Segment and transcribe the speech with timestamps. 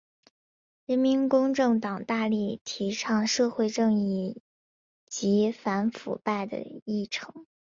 [0.87, 4.41] 人民公正党大力提倡社会正义
[5.05, 7.45] 及反腐败的议程。